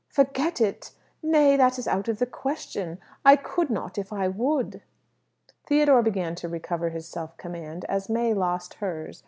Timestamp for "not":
3.69-3.99